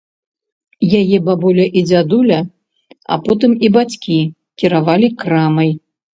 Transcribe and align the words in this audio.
Яе 0.99 1.17
бабуля 1.27 1.65
і 1.81 1.83
дзядуля, 1.87 2.39
а 3.15 3.19
потым 3.27 3.51
і 3.69 3.71
бацькі 3.77 4.19
кіравалі 4.59 5.07
крамай. 5.23 5.71